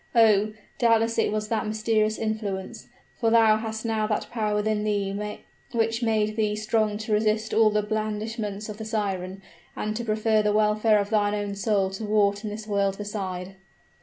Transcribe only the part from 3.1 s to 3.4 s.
for